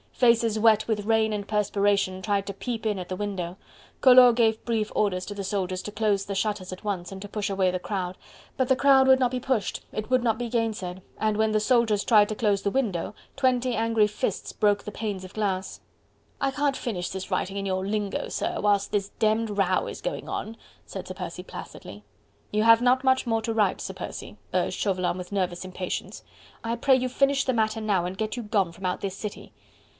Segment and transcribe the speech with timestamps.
[0.13, 3.57] Faces wet with rain and perspiration tried to peep in at the window.
[4.01, 7.27] Collot gave brief orders to the soldiers to close the shutters at once and to
[7.29, 8.17] push away the crowd,
[8.55, 9.81] but the crowd would not be pushed.
[9.91, 13.75] It would not be gainsaid, and when the soldiers tried to close the window, twenty
[13.75, 15.81] angry fists broke the panes of glass.
[16.39, 20.29] "I can't finish this writing in your lingo, sir, whilst this demmed row is going
[20.29, 20.55] on,"
[20.85, 22.03] said Sir Percy placidly.
[22.51, 26.23] "You have not much more to write, Sir Percy," urged Chauvelin with nervous impatience,
[26.63, 29.53] "I pray you, finish the matter now, and get you gone from out this city."